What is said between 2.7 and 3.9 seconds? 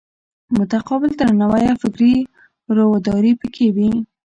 روداري پکې